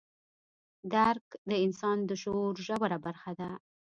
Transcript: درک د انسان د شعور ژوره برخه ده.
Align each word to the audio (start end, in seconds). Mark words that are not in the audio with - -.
درک 0.93 1.27
د 1.49 1.51
انسان 1.65 1.97
د 2.05 2.11
شعور 2.21 2.53
ژوره 2.65 2.97
برخه 3.05 3.31
ده. 3.39 3.49